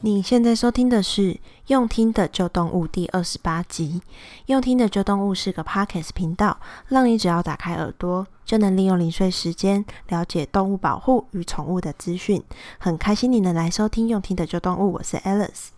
[0.00, 1.22] 你现在收听的是
[1.66, 4.00] 《用听的旧动物》第二十八集。
[4.46, 12.40] 《用听的旧动物》是个 Podcast 频道，让你只要打开耳朵，就能利用零碎时间了解动物保护与宠物的资讯。
[12.78, 15.70] 很开心你能来收听《用听的旧动物》，我是 Alice。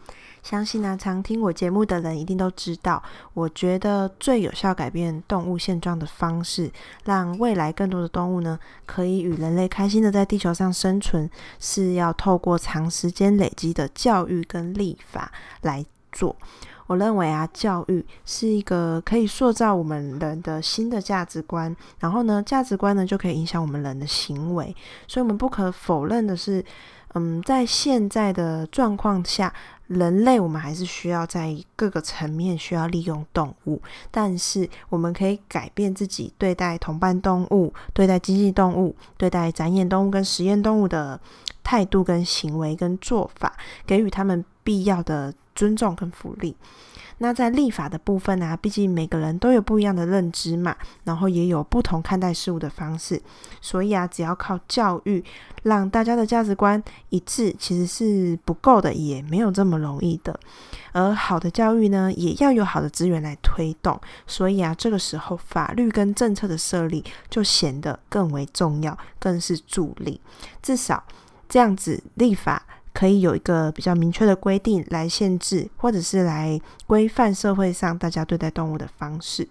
[0.43, 3.03] 相信呢、啊，常听我节目的人一定都知道，
[3.35, 6.71] 我觉得最有效改变动物现状的方式，
[7.05, 11.29] 让未来更多的动物呢，可以与人类开心的在地球上生存，
[11.59, 15.31] 是要透过长时间累积的教育跟立法
[15.63, 16.35] 来做。
[16.87, 24.75] 我认为啊，教育是一个可以塑造我们人的新的价值观，然后呢，价值观呢就可以影响我们人的行为。
[25.07, 26.65] 所以，我们不可否认的是，
[27.15, 29.53] 嗯，在现在的状况下。
[29.91, 41.21] 人类，我们还是需要在各个层面需要利用动物，但是我们可以改变自己对待同伴动物、对待经济动物、对待展演动物跟实验动物的
[41.65, 43.53] 态度跟行为跟做法，
[43.85, 46.57] 给予他们必要的尊重跟福利。
[47.23, 53.21] 那在立法的部分啊，毕竟每个人都有不一样的认知嘛，然后也有不同看待事物的方式，
[53.61, 55.23] 所以啊，只要靠教育
[55.65, 60.41] 让大家的价值观一致，其实是不够的，也没有这么容易的。
[60.93, 70.19] 而好的教育呢，也要有好的资源来推动，所以啊，这个时候法律跟政策的设立就显得更为重要，更是助力。
[70.63, 71.05] 至少
[71.47, 72.63] 这样子立法。
[72.93, 79.49] 可以有一个比较明确的规定来限制，或者是来规范社会上大家对待动物的方式。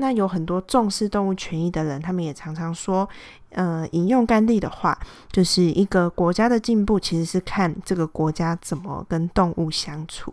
[0.00, 3.08] 那有很多重视动物权益的人，他们也常常说，
[3.50, 4.96] 呃，引用甘地的话，
[5.32, 10.32] 就是一个国家的进步其实是看这个国家怎么跟动物相处。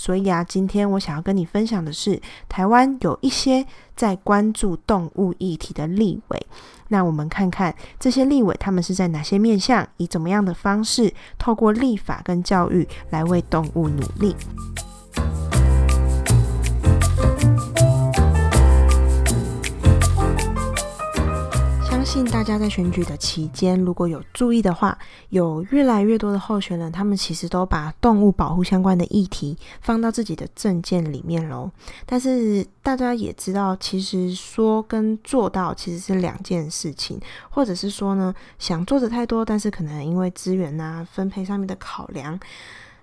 [0.00, 6.46] 所以啊，今天我想要跟你分享的是，台湾有一些在关注动物议题的立委。
[6.88, 14.34] 那我们看看这些立委，他们是在哪些面向，以怎么样的方式，透过立法跟教育来为动物努力。
[22.10, 24.98] 信大家在选举的期间，如果有注意的话，
[25.28, 31.70] 有越来越多的候选人，他们其实都把动物保护相关的议题放到自己的政见里面喽。
[32.04, 42.40] 但是大家也知道，其实说跟做到其实是两件事情，或者是说呢，想做的太多，但是可能因为资源啊分配上面的考量。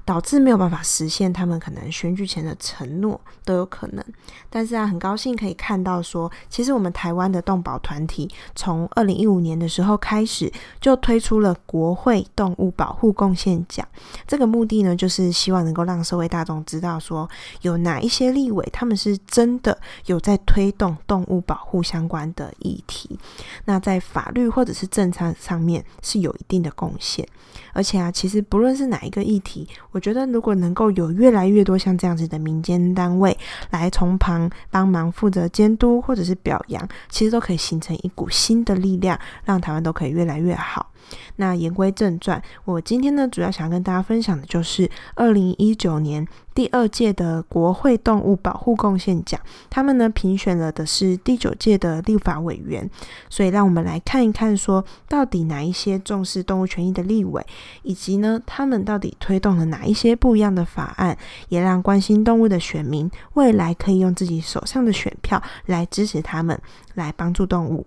[0.07, 4.01] 导致没有办法实现他们可能选举前的承诺都有可能，
[4.49, 13.85] 但是啊，很高兴可以看到说，其实我们台湾的动保团体从二零一五年的时候开始就推出了国会动物保护贡献奖，
[14.25, 17.29] 这个目的呢，就是希望能够让社会大众知道说，
[17.63, 23.19] 有哪一些立委他们是真的有在推动动物保护相关的议题，
[23.65, 27.27] 那在法律或者是政策上面是有一定的贡献，
[27.73, 29.67] 而且啊，其实不论是哪一个议题。
[29.97, 33.35] 我觉得，如果能够有越来越多像这样子的民间单位
[33.71, 40.91] 来从旁帮忙负责监督或者是表扬，其实都可以形成一股新的力量，让台湾都可以越来越好。
[41.37, 52.89] 那言归正传，我今天呢主要想跟大家分享的就是二零一九年第二届的国会动物保护贡献奖，他们呢评选了的是第九届的立法委员，
[53.29, 57.45] 所以让我们来看一看，说到底哪一些重视动物权益的立委，
[57.83, 61.17] 以及呢他们到底推动了哪一些不一样的法案，
[61.49, 66.59] 也让关心动物的选民未来可以用自己手上的选票来支持他们，
[66.95, 67.85] 来帮助动物。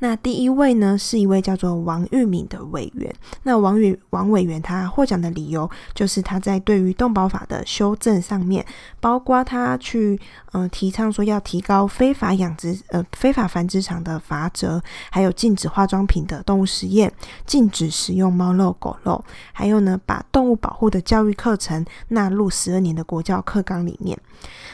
[0.00, 3.12] 那第一位呢，是一位叫做王玉敏的委员。
[3.44, 8.64] 那王玉王委员他获奖的理由，就是他在对于动保法的修正上面，
[9.00, 10.18] 包括他去
[10.52, 17.12] 呃提倡说要提高非法养殖呃非法繁殖场的罚则，还有禁止化妆品的动物实验，
[17.46, 24.18] 禁止食用猫肉狗肉，还有呢把动物保护的教育课程纳入十二年的国教课纲里面。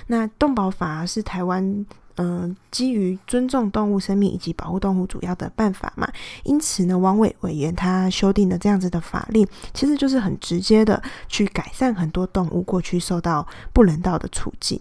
[0.07, 1.85] 那动保法是台湾。
[2.19, 6.09] 嗯、基于尊重动物生命以及保护动物主要的办法嘛，
[6.45, 14.81] 因此呢，王伟委员他修订的这样子的法令，其实就是很直接的去改善很多动物过去受到不人道的处境。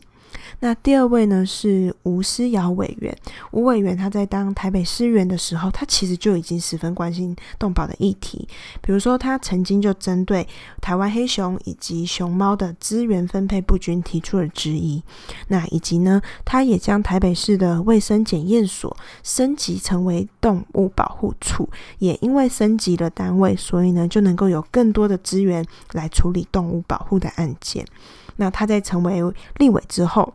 [0.59, 3.15] 那第二位呢是吴思瑶委员，
[3.51, 8.47] 吴委员他在当台北市议员的时候，他其实就已经十分关心动保的议题，
[8.81, 10.47] 比如说他曾经就针对
[10.81, 15.03] 台湾黑熊以及熊猫的资源分配不均提出了质疑，
[15.49, 21.69] 那以及呢，他也将台北市的卫生检验所升级成为动物保护处，
[21.99, 27.85] 也因为升级了单位，所以呢就能够有更多的资源来处理动物保护的案件。
[28.37, 29.21] 那他在成为
[29.57, 30.33] 立委之后，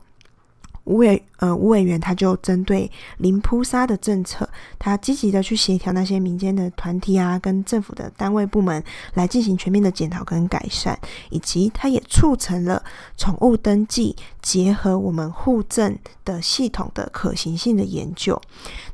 [0.84, 4.48] 吴委呃吴委员他就针对零扑杀的政策，
[4.78, 8.82] 他积极的去协调那些民间的团体啊，跟政府的单位部门
[9.14, 10.98] 来进行全面的检讨跟改善，
[11.30, 12.82] 以及他也促成了
[13.16, 18.40] 宠物登记结合我们户政的系统的可行性的研究。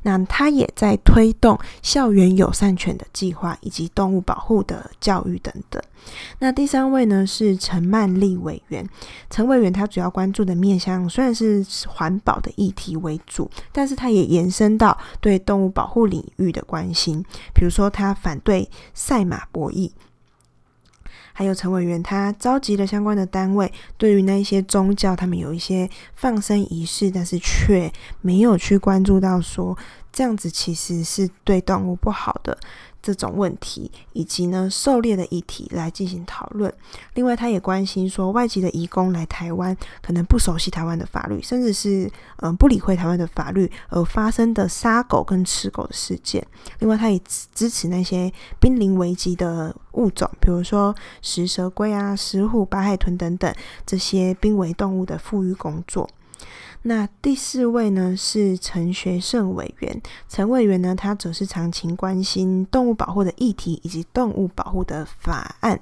[0.03, 5.81] 那他也在推动校园友善犬的计划以及动物保护的教育等等。
[6.39, 8.87] 那第三位呢是陈曼丽委员，
[9.29, 17.23] 陈委员他主要关注的面向虽然是环保的议题为主，但是它也延伸到对动物保护领域的关心，
[17.53, 19.91] 比如说他反对赛马博弈，
[21.33, 27.91] 还有陈委员他召集了相关的单位，对于那一些宗教他们有一些放生仪式，但是却
[28.21, 29.77] 没有去关注到说
[30.11, 32.57] 这样子其实是对动物不好的。
[33.01, 36.71] 这种问题以及呢狩猎的议题来进行讨论。
[37.13, 42.11] 另外，他也关心说外籍的移工来台湾可能不熟悉台湾的法律，甚至是
[42.41, 46.45] 嗯、不理会台湾的法律而发生的杀狗跟吃狗的事件。
[46.79, 47.17] 另外，他也
[47.55, 48.29] 支持那些
[48.59, 56.07] 濒临危机的物种，比如说食蛇龟啊、石虎、白海豚等等这些濒危动物的复育工作。
[56.83, 65.79] 那第四位呢是陈学圣委员，陈委员呢，他则是长期关心动物保护的议题以及动物保护的法案。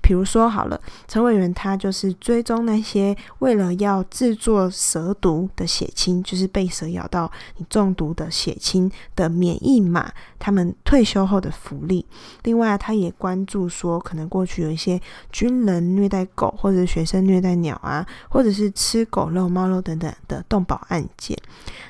[0.00, 12.06] 比如说好了，陈委员他就是追踪那些为了要制作蛇毒的血清，就是被蛇咬到你中毒的血清的免疫码，他们退休后的福利。
[12.44, 15.00] 另外，他也关注说，可能过去有一些
[15.32, 21.36] 军人虐待狗，或者学生虐待鸟啊，或者是吃狗肉、猫肉等等的动保案件。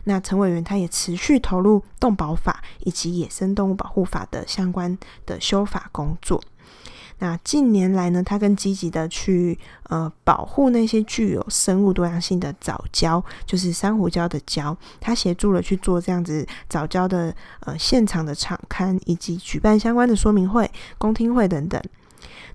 [0.04, 4.96] 那陈委员他也持续投入动保法以及野生动物保护法的相关
[5.26, 6.42] 的修法工作。
[7.20, 9.58] 那近年来呢，他更积极的去
[9.88, 14.76] 呃保护那些具有生物多样性的藻礁，就是珊瑚礁的礁。
[15.00, 17.34] 他协助了去做这样子藻礁的
[17.66, 21.82] 呃现场的场勘，以及举办相关的说明会、公听会等等。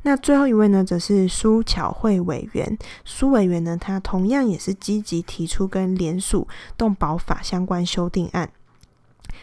[0.03, 2.77] 那最后一位呢，则是苏巧慧委员。
[3.05, 6.47] 苏委员呢，他同样也是积极提出跟联署
[6.77, 8.49] 动保法相关修订案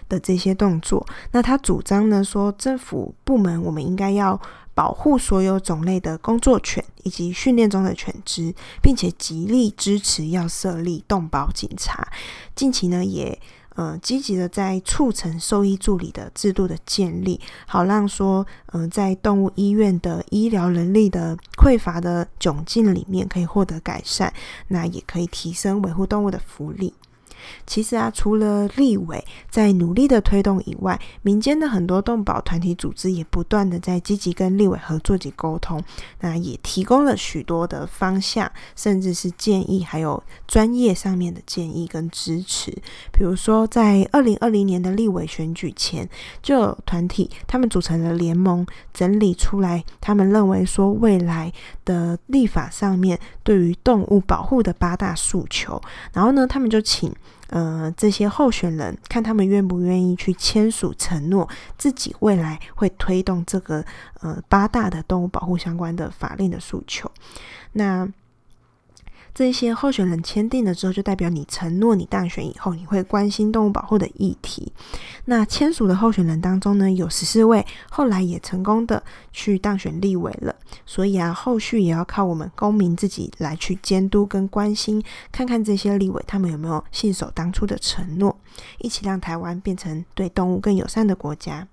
[0.09, 1.07] 的这些动作。
[1.33, 4.41] 那他主张呢，说政府部门我们应该要。
[4.73, 12.09] 保护所有种类的工作犬以及训练中的犬只，并且极力支持要设立动保警察。
[12.55, 13.39] 近期呢，也
[13.75, 24.33] 呃积极的在促成兽医助理的制度的建立，好让说嗯、呃、在动物医院的医疗能力的匮乏的窘境里面可以获得改善，
[24.69, 26.95] 那也可以提升维护动物的福利。
[27.67, 35.83] 其实啊，除了立委在努力的推动以外，民间的很多动保团体组织也不断的在积极跟立委合作及沟通，
[36.21, 42.71] 那也提供了许多的方向，甚至是建议，还有专业上面的建议跟支持。
[43.13, 46.09] 比如说，在二零二零年的立委选举前，
[46.43, 51.53] 就有团体他们组成了联盟，整理出来他们认为说未来
[51.85, 55.81] 的立法上面对于动物保护的八大诉求，
[56.13, 57.13] 然后呢，他们就请。
[57.51, 61.49] 呃，这些候选人看他们愿不愿意去签署承诺，
[61.79, 63.85] 自己未来会推动这个
[64.21, 67.11] 呃八大的动物保护相关的法令的诉求。
[67.73, 68.09] 那。
[69.41, 74.71] 这些候选人签订了之后，就代表你承诺你当选以后，你会关心动物保护的议题。
[75.25, 79.03] 那签署的候选人当中呢，有十四位后来也成功的
[79.33, 80.55] 去当选立委了。
[80.85, 88.39] 所以啊，后续也要靠我们公民自己来去监督跟关心，看看这些立委他们有没有信守当初的承诺，
[88.77, 91.67] 一起让台湾变成对动物更友善的国家。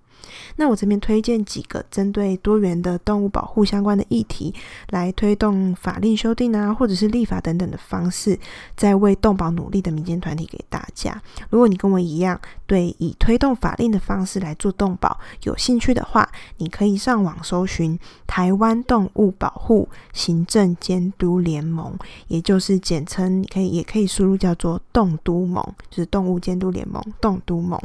[0.55, 4.53] 那我这边推荐几个针对多元的动物保护相关的议题，
[4.89, 8.37] 来推动法令修订啊，或者是立法等等的方式，
[8.75, 11.21] 在为动保努力的民间团体给大家。
[11.49, 21.97] 如果你跟我一样，对以推动法令的方式来做动保有兴趣的话，你可以上网搜寻台湾动物保护行政监督联盟，
[22.27, 27.79] 也就是简称，你可以也可以输入叫做动都盟，就是动物监督联盟动都盟。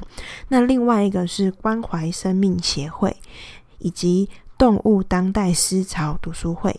[0.48, 3.14] 那另外一个是关怀生命协会
[3.80, 6.74] 以及动物当代思潮读书会。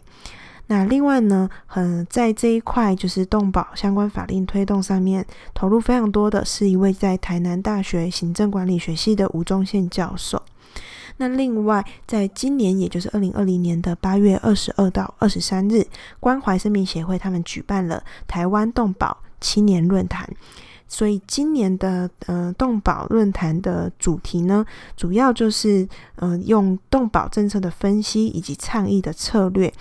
[0.66, 5.24] 那另外呢，嗯，在这一块就是动保相关法令推动上面
[5.54, 10.42] 投入非常多的是一位在台南大学行政管理学系的吴宗宪教授。
[11.18, 15.86] 那另外，在今年也就是二零二零年的八月二十二到二十三日，
[16.20, 20.28] 关怀生命协会他们举办了台湾动保青年论坛。
[20.88, 24.64] 所以今年的呃动保论坛的主题呢，
[24.96, 29.74] 主要就是呃用动保政策的分析以及倡议的策略，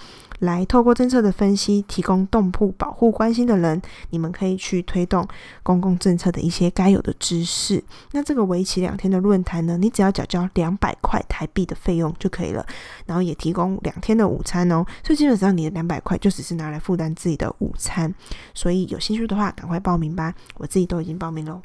[0.43, 3.81] 来透过政策的分析，提供动铺保护关心的人，
[4.11, 5.25] 你们可以去推动
[5.63, 7.83] 公共政策的一些该有的知识。
[8.11, 12.67] 那这个为期两天的论坛呢，你只要缴交两百块台币的费用就可以了，
[13.07, 14.85] 然后也提供两天的午餐哦。
[15.05, 18.13] 所以基本上你的两百块就只是拿来负担自己的午餐。
[18.53, 20.35] 所以有兴趣的话，赶快报名吧！
[20.57, 21.63] 我自己都已经报名喽。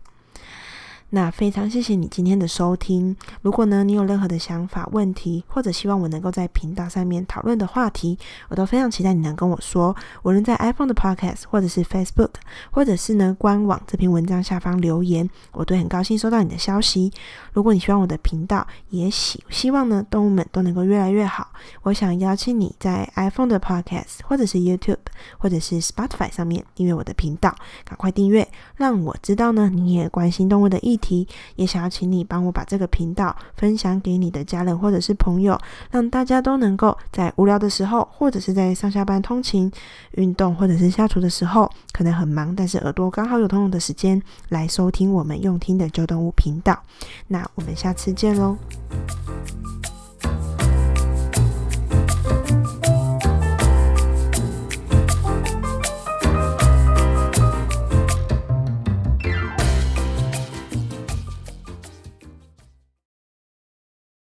[1.10, 3.16] 那非常谢谢你今天的收听。
[3.42, 9.96] 如果呢，你有任何的想法、问题，或者希望我能够在频道上面讨论的话题，我都非常期待你能跟我说。
[10.24, 12.32] 无论在 iPhone 的 Podcast，或者是 Facebook，
[12.72, 17.14] 或者是呢官网这篇文章下方留言，我都很高兴收到你的消息。
[17.54, 21.48] 如果你希望我的频道也希希望呢动物们都能够越来越好，
[21.84, 24.98] 我想邀请你在 iPhone 的 Podcast，或者是 YouTube，
[25.38, 28.46] 或者是 Spotify 上面订阅我的频道，赶快订阅，
[28.76, 31.28] 让我知道呢你也关心动物的意题。
[31.56, 35.60] 也想要请你帮我把这个频道分享给你的家人或者是朋友，
[35.92, 39.72] 让大家都能够在无聊的时候，或者是在上下班通勤、
[40.12, 46.82] 运动或者是下厨的时候，可能很忙，但是耳朵刚好有通用的时间来收听我们用听的旧动物频道。
[47.28, 48.56] 那我们下次见喽。